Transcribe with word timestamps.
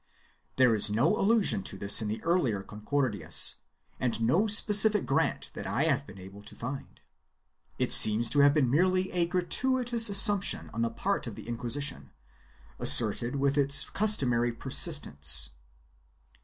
There 0.55 0.73
is 0.73 0.89
no 0.89 1.15
allusion 1.15 1.61
to 1.61 1.77
this 1.77 2.01
in 2.01 2.07
the 2.07 2.23
earlier 2.23 2.63
Concordias 2.63 3.57
and 3.99 4.19
no 4.19 4.47
specific 4.47 5.05
grant 5.05 5.51
that 5.53 5.67
I 5.67 5.83
have 5.83 6.07
been 6.07 6.17
able 6.17 6.41
to 6.41 6.55
find. 6.55 6.99
It 7.77 7.91
seems 7.91 8.27
to 8.31 8.39
have 8.39 8.55
been 8.55 8.67
merely 8.67 9.11
a 9.11 9.27
gratuitous 9.27 10.09
assumption 10.09 10.71
on 10.73 10.81
the 10.81 10.89
part 10.89 11.27
of 11.27 11.35
the 11.35 11.45
Inqui 11.45 11.77
sition, 11.77 12.09
asserted 12.79 13.35
with 13.35 13.59
its 13.59 13.87
customary 13.91 14.51
persistence. 14.51 15.51